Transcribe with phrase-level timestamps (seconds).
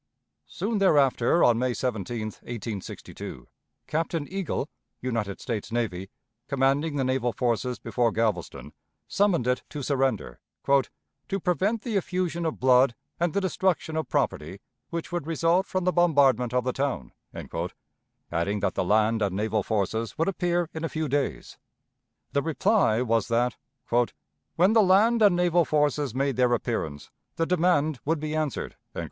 [0.47, 3.47] Soon thereafter, on May 17, 1862,
[3.85, 4.67] Captain Eagle,
[4.99, 6.09] United States Navy,
[6.47, 8.73] commanding the naval forces before Galveston,
[9.07, 14.59] summoned it to surrender, "to prevent the effusion of blood and the destruction of property
[14.89, 17.11] which would result from the bombardment of the town,"
[18.31, 21.59] adding that the land and naval forces would appear in a few days.
[22.31, 23.55] The reply was that,
[24.55, 28.75] "when the land and naval forces made their appearance, the demand would be answered."